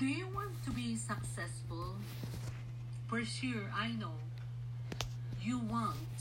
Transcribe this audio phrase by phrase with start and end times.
[0.00, 1.92] Do you want to be successful?
[3.06, 4.16] For sure, I know
[5.42, 6.16] you want,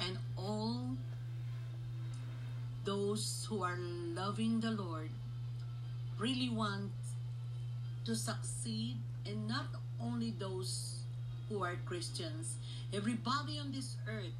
[0.00, 0.96] and all
[2.86, 5.10] those who are loving the Lord
[6.18, 6.92] really want
[8.06, 8.96] to succeed,
[9.26, 9.66] and not
[10.00, 11.04] only those
[11.50, 12.56] who are Christians.
[12.90, 14.32] Everybody on this earth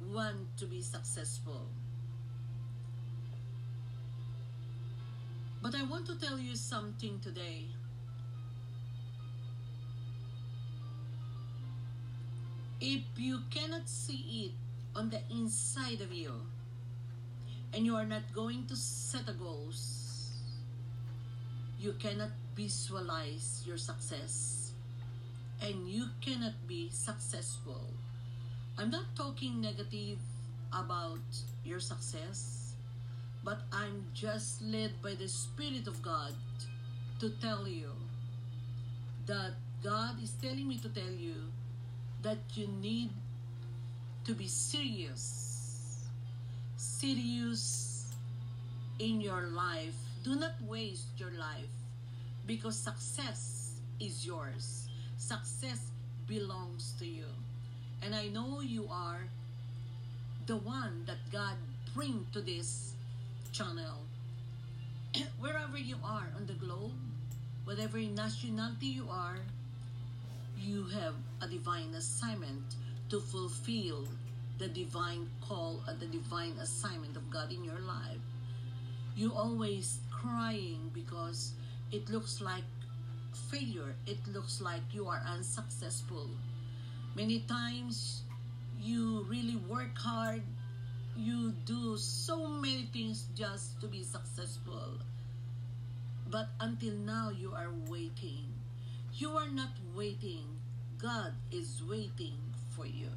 [0.00, 1.68] want to be successful.
[5.60, 7.66] But I want to tell you something today.
[12.80, 16.32] If you cannot see it on the inside of you,
[17.72, 20.32] and you are not going to set a goals,
[21.78, 24.72] you cannot visualize your success
[25.60, 27.86] and you cannot be successful.
[28.76, 30.18] I'm not talking negative
[30.72, 31.20] about
[31.64, 32.57] your success,
[33.44, 36.32] but I'm just led by the Spirit of God
[37.20, 37.90] to tell you
[39.26, 41.34] that God is telling me to tell you
[42.22, 43.10] that you need
[44.24, 46.06] to be serious.
[46.76, 48.14] Serious
[48.98, 49.94] in your life.
[50.24, 51.72] Do not waste your life
[52.46, 54.88] because success is yours.
[55.16, 55.90] Success
[56.26, 57.26] belongs to you.
[58.02, 59.22] And I know you are
[60.46, 61.56] the one that God
[61.94, 62.94] bring to this
[63.52, 64.06] channel.
[65.40, 66.92] Wherever you are on the globe,
[67.64, 69.38] whatever nationality you are,
[70.58, 72.76] you have a divine assignment
[73.10, 74.06] to fulfill
[74.58, 78.20] the divine call and the divine assignment of God in your life.
[79.14, 81.52] You always crying because
[81.92, 82.64] it looks like
[83.50, 83.94] failure.
[84.06, 86.28] It looks like you are unsuccessful.
[87.14, 88.22] Many times
[88.80, 90.42] you really work hard.
[91.18, 95.02] You do so many things just to be successful.
[96.30, 98.46] But until now, you are waiting.
[99.14, 100.46] You are not waiting.
[100.96, 102.38] God is waiting
[102.70, 103.10] for you.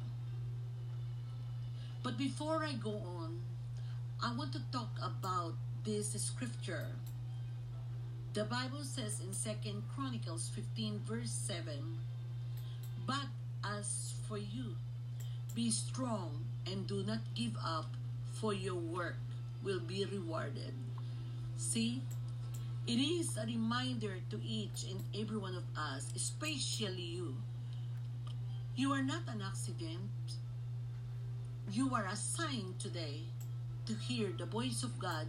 [2.02, 3.38] But before I go on,
[4.20, 5.54] I want to talk about
[5.84, 6.86] this scripture.
[8.34, 11.64] The Bible says in 2 Chronicles 15 verse 7,
[13.06, 13.30] But
[13.62, 14.74] as for you,
[15.54, 17.86] be strong and do not give up,
[18.32, 19.16] for your work
[19.62, 20.74] will be rewarded.
[21.56, 22.02] See,
[22.86, 27.36] it is a reminder to each and every one of us, especially you.
[28.74, 30.10] You are not an accident.
[31.70, 33.20] You are assigned today
[33.86, 35.26] to hear the voice of God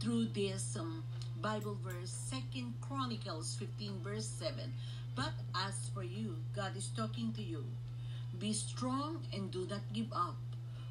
[0.00, 1.02] through this um,
[1.42, 4.72] Bible verse, Second Chronicles 15 verse 7.
[5.14, 7.64] But as for you, God is talking to you.
[8.38, 10.36] Be strong and do not give up,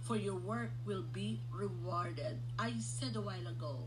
[0.04, 2.38] for your work will be rewarded.
[2.60, 3.78] I said a while ago,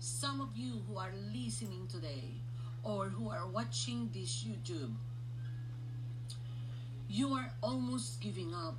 [0.00, 2.40] some of you who are listening today
[2.82, 4.94] or who are watching this YouTube,
[7.08, 8.76] you are almost giving up.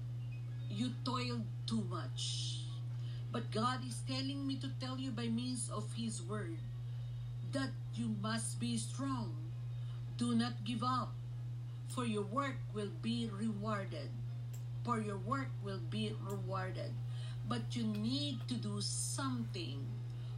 [0.69, 2.66] You toiled too much.
[3.31, 6.57] But God is telling me to tell you by means of His Word
[7.51, 9.35] that you must be strong.
[10.17, 11.13] Do not give up,
[11.88, 14.09] for your work will be rewarded.
[14.83, 16.94] For your work will be rewarded.
[17.47, 19.85] But you need to do something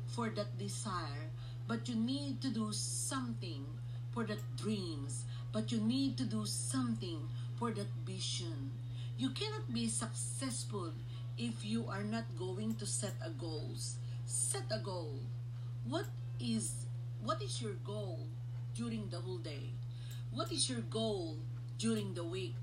[0.08, 1.30] for that desire.
[1.68, 3.66] But you need to do something
[4.12, 5.26] for that dreams.
[5.52, 8.72] But you need to do something for that vision.
[9.18, 10.92] You cannot be successful
[11.38, 13.98] if you are not going to set a goals.
[14.26, 15.20] Set a goal.
[15.88, 16.06] What
[16.40, 16.86] is
[17.24, 18.28] what is your goal
[18.76, 19.72] during the whole day?
[20.32, 21.38] What is your goal
[21.80, 22.56] during the week?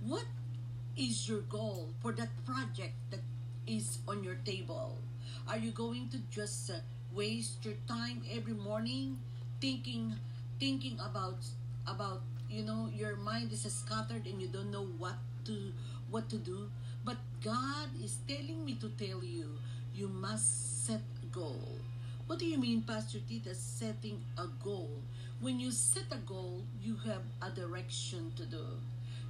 [0.00, 0.24] What
[0.96, 3.20] is your goal for that project that
[3.66, 4.96] is on your table?
[5.46, 6.80] Are you going to just uh,
[7.12, 9.18] waste your time every morning
[9.60, 10.16] thinking
[10.58, 11.44] thinking about
[11.86, 15.72] about you know your mind is scattered and you don't know what to
[16.10, 16.70] what to do?
[17.04, 19.60] But god is telling me to tell you
[19.94, 21.76] you must set a goal.
[22.26, 24.90] What do you mean pastor tita setting a goal?
[25.40, 28.64] When you set a goal you have a direction to do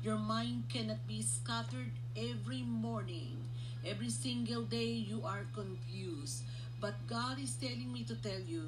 [0.07, 3.37] your mind cannot be scattered every morning
[3.85, 6.45] every single day you are confused
[6.81, 8.63] but god is telling me to tell you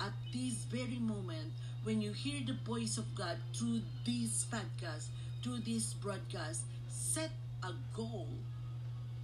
[0.00, 1.52] at this very moment
[1.84, 5.06] when you hear the voice of God through this podcast,
[5.42, 7.30] through this broadcast, set
[7.62, 8.28] a goal.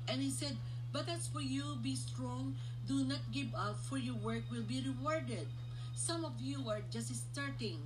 [0.08, 0.56] And he said,
[0.93, 2.56] But as for you, be strong,
[2.87, 5.46] do not give up, for your work will be rewarded.
[5.94, 7.78] Some of you are just starting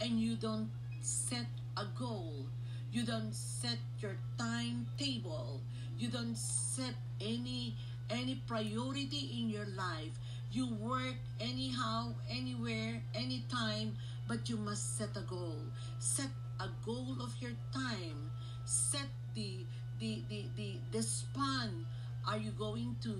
[0.00, 0.70] and you don't
[1.02, 1.46] set
[1.76, 2.46] a goal.
[2.92, 5.60] You don't set your timetable.
[5.98, 7.74] You don't set any
[8.10, 10.18] any priority in your life.
[10.50, 13.94] You work anyhow, anywhere, anytime,
[14.26, 15.62] but you must set a goal.
[16.00, 18.30] Set a goal of your time.
[18.64, 19.64] Set the
[20.00, 21.86] the the the, the span.
[22.26, 23.14] Are you going to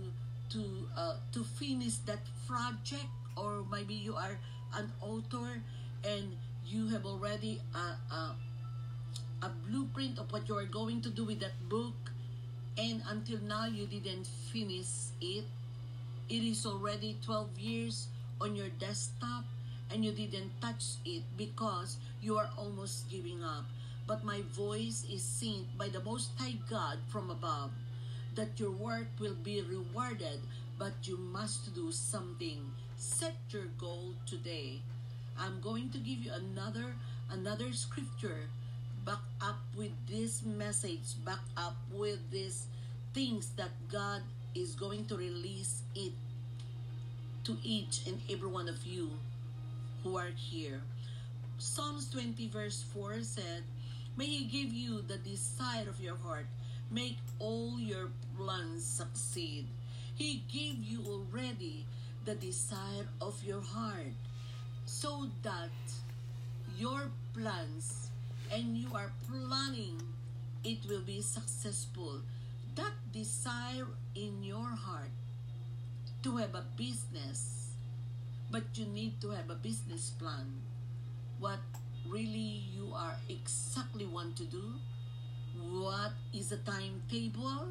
[0.50, 3.06] to uh, to finish that project,
[3.36, 4.36] or maybe you are
[4.74, 5.62] an author
[6.04, 6.36] and
[6.66, 8.36] you have already a, a,
[9.42, 12.12] a blueprint of what you are going to do with that book,
[12.76, 15.44] and until now you didn't finish it.
[16.28, 18.08] It is already 12 years
[18.40, 19.44] on your desktop
[19.90, 23.66] and you didn't touch it because you are almost giving up.
[24.06, 27.70] But my voice is sent by the Most High God from above
[28.34, 30.40] that your work will be rewarded,
[30.78, 32.70] but you must do something.
[32.96, 34.80] Set your goal today.
[35.38, 36.94] I'm going to give you another
[37.30, 38.50] another scripture
[39.04, 42.66] back up with this message, back up with these
[43.14, 44.22] things that God
[44.54, 46.12] is going to release it
[47.44, 49.10] to each and every one of you
[50.02, 50.80] who are here.
[51.58, 53.62] Psalms 20 verse 4 said,
[54.16, 56.46] May He give you the desire of your heart.
[56.90, 59.66] Make all your plans succeed.
[60.14, 61.86] He gave you already
[62.24, 64.12] the desire of your heart
[64.84, 65.70] so that
[66.76, 68.09] your plans
[68.50, 70.00] and you are planning
[70.64, 72.20] it will be successful.
[72.76, 75.10] That desire in your heart
[76.22, 77.72] to have a business,
[78.50, 80.60] but you need to have a business plan.
[81.38, 81.60] What
[82.06, 84.74] really you are exactly want to do?
[85.56, 87.68] What is the timetable?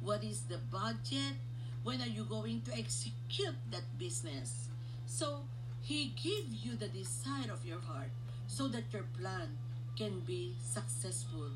[0.00, 1.36] What is the budget?
[1.82, 4.68] When are you going to execute that business?
[5.06, 5.44] So,
[5.82, 8.12] He gives you the desire of your heart
[8.46, 9.56] so that your plan
[10.00, 11.52] can be successful.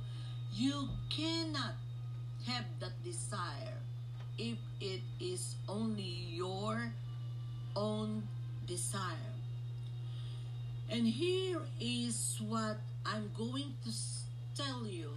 [0.52, 1.80] You cannot
[2.44, 3.80] have that desire
[4.36, 6.92] if it is only your
[7.74, 8.28] own
[8.68, 9.32] desire.
[10.92, 13.92] And here is what I'm going to
[14.52, 15.08] tell you.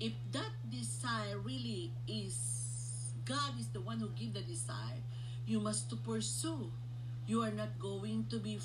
[0.00, 4.98] If that desire really is God is the one who give the desire,
[5.46, 6.74] you must to pursue.
[7.28, 8.58] You are not going to be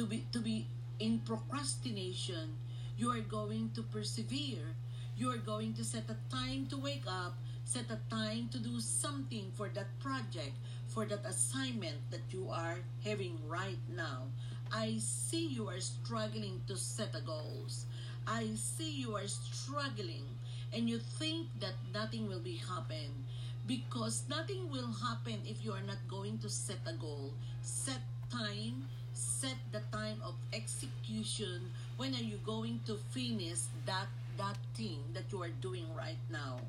[0.00, 0.64] to be to be
[0.98, 2.56] in procrastination.
[2.96, 4.74] You are going to persevere.
[5.16, 8.80] You are going to set a time to wake up, set a time to do
[8.80, 10.56] something for that project,
[10.88, 14.28] for that assignment that you are having right now.
[14.72, 17.86] I see you are struggling to set a goals.
[18.26, 20.24] I see you are struggling
[20.72, 23.24] and you think that nothing will be happen
[23.66, 27.34] because nothing will happen if you are not going to set a goal.
[27.60, 28.00] Set
[28.30, 31.70] time, set the time of execution.
[31.96, 34.08] When are you going to finish that
[34.38, 36.60] that thing that you are doing right now?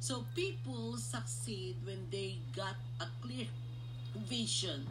[0.00, 3.46] So people succeed when they got a clear
[4.28, 4.86] vision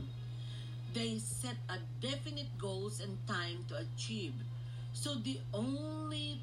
[0.95, 4.33] they set a definite goals and time to achieve.
[4.93, 6.39] So the only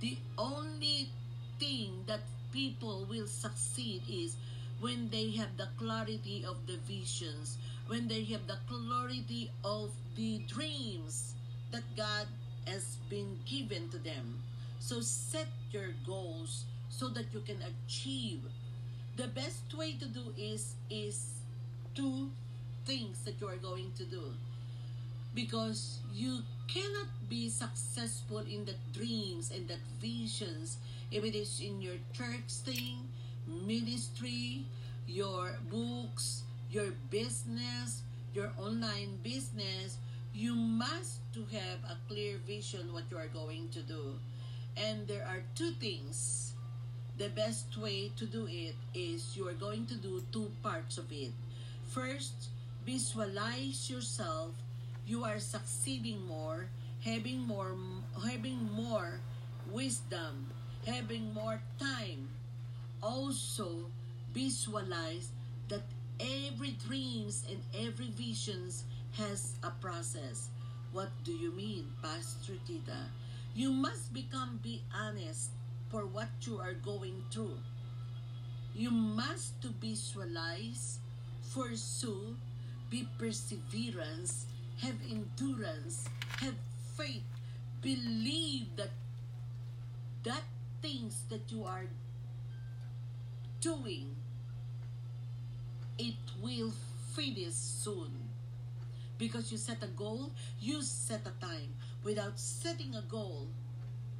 [0.00, 1.10] the only
[1.58, 2.20] thing that
[2.50, 4.36] people will succeed is
[4.80, 7.58] when they have the clarity of the visions,
[7.88, 11.34] when they have the clarity of the dreams
[11.70, 12.26] that God
[12.66, 14.42] has been given to them.
[14.78, 18.40] So set your goals so that you can achieve.
[19.16, 21.40] The best way to do is is
[21.94, 22.30] two
[22.86, 24.32] things that you are going to do
[25.34, 30.78] because you cannot be successful in the dreams and the visions
[31.10, 33.06] if it is in your church thing
[33.46, 34.64] ministry
[35.06, 38.02] your books your business
[38.34, 39.98] your online business
[40.34, 44.18] you must to have a clear vision what you are going to do.
[44.76, 46.54] And there are two things.
[47.18, 51.10] The best way to do it is you are going to do two parts of
[51.12, 51.32] it.
[51.86, 52.48] First
[52.86, 54.54] visualize yourself.
[55.06, 56.66] You are succeeding more
[57.04, 57.74] having more
[58.22, 59.20] having more
[59.70, 60.46] wisdom
[60.86, 62.28] having more time.
[63.02, 63.90] Also
[64.32, 65.30] visualize
[65.68, 65.82] that
[66.18, 68.84] every dreams and every visions
[69.18, 70.48] has a process.
[70.92, 73.10] What do you mean pastor tita
[73.54, 75.50] you must become be honest
[75.88, 77.58] for what you are going through.
[78.74, 81.00] You must to visualize
[81.52, 82.36] pursue
[82.90, 84.46] be perseverance,
[84.82, 86.54] have endurance, have
[86.96, 87.26] faith,
[87.82, 88.90] believe that
[90.22, 90.42] that
[90.80, 91.86] things that you are
[93.60, 94.14] doing
[95.98, 96.72] it will
[97.14, 98.29] finish soon
[99.20, 101.76] because you set a goal you set a time.
[102.02, 103.46] Without setting a goal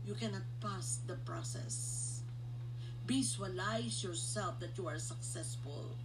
[0.07, 2.21] you cannot pass the process.
[3.07, 5.97] Visualize yourself that you are successful.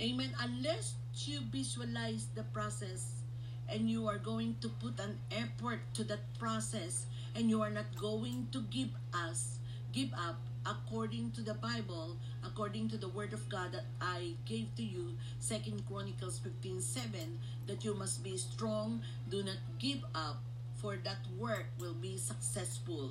[0.00, 0.34] Amen.
[0.42, 3.22] Unless you visualize the process
[3.70, 7.86] and you are going to put an effort to that process and you are not
[7.96, 9.58] going to give us
[9.92, 14.66] give up according to the bible according to the word of god that i gave
[14.74, 20.42] to you second chronicles 15 7 that you must be strong do not give up
[20.76, 23.10] for that work will be successful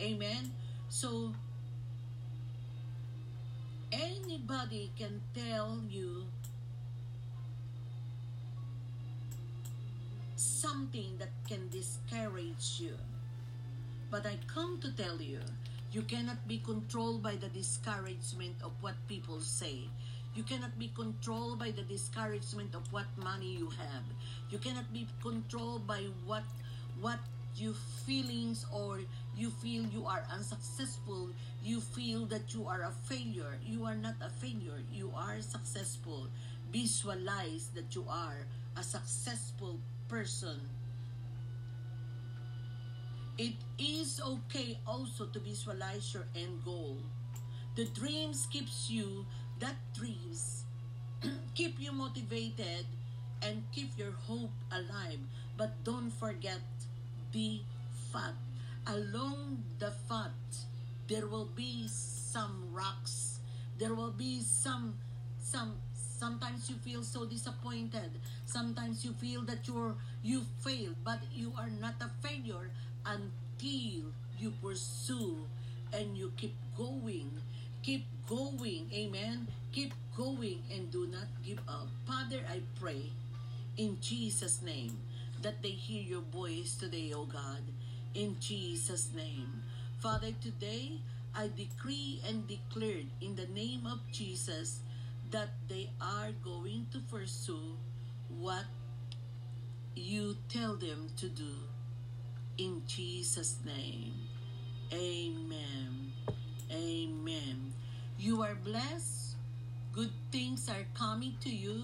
[0.00, 0.50] amen
[0.88, 1.32] so
[3.92, 6.24] anybody can tell you
[10.36, 12.96] something that can discourage you.
[14.10, 15.40] But I come to tell you,
[15.94, 19.86] you cannot be controlled by the discouragement of what people say.
[20.34, 24.02] You cannot be controlled by the discouragement of what money you have.
[24.50, 26.42] You cannot be controlled by what
[27.00, 27.20] what
[27.54, 27.74] you
[28.06, 28.98] feelings or
[29.36, 31.30] you feel you are unsuccessful.
[31.62, 33.54] You feel that you are a failure.
[33.64, 34.82] You are not a failure.
[34.90, 36.26] You are successful.
[36.72, 38.42] Visualize that you are
[38.76, 40.58] a successful person.
[43.38, 46.98] It is okay also to visualize your end goal.
[47.74, 49.26] The dreams keeps you,
[49.58, 50.64] that dreams
[51.54, 52.86] keep you motivated
[53.42, 55.18] and keep your hope alive.
[55.56, 56.62] But don't forget
[57.32, 57.60] the
[58.12, 58.34] fat.
[58.86, 60.34] Along the fat,
[61.08, 63.40] there will be some rocks.
[63.78, 64.94] There will be some
[65.42, 68.08] some Sometimes you feel so disappointed.
[68.46, 72.70] Sometimes you feel that you're you failed, but you are not a failure
[73.06, 75.36] until you pursue
[75.92, 77.30] and you keep going.
[77.82, 78.90] Keep going.
[78.92, 79.48] Amen.
[79.72, 81.88] Keep going and do not give up.
[82.06, 83.12] Father, I pray
[83.76, 84.96] in Jesus' name
[85.42, 87.62] that they hear your voice today, O God.
[88.14, 89.62] In Jesus' name.
[89.98, 91.00] Father, today
[91.34, 94.80] I decree and declared in the name of Jesus
[95.30, 97.76] that they are going to pursue
[98.28, 98.64] what
[99.96, 101.54] you tell them to do.
[102.58, 104.14] In Jesus' name.
[104.92, 106.12] Amen.
[106.70, 107.72] Amen.
[108.18, 109.36] You are blessed.
[109.92, 111.82] Good things are coming to you.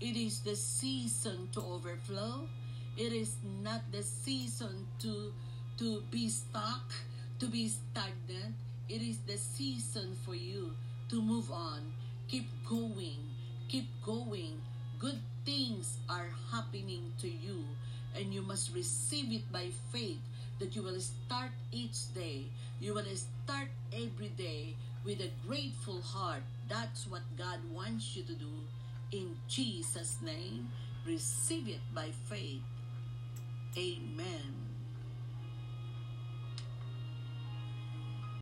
[0.00, 2.46] It is the season to overflow.
[2.96, 5.32] It is not the season to
[5.78, 6.92] to be stuck,
[7.40, 8.54] to be stagnant.
[8.88, 10.76] It is the season for you
[11.10, 11.82] to move on
[12.28, 13.20] Keep going.
[13.68, 14.56] Keep going.
[14.98, 17.64] Good things are happening to you,
[18.16, 20.20] and you must receive it by faith
[20.58, 22.44] that you will start each day.
[22.80, 26.42] You will start every day with a grateful heart.
[26.68, 28.52] That's what God wants you to do.
[29.12, 30.70] In Jesus' name,
[31.06, 32.62] receive it by faith.
[33.76, 34.63] Amen.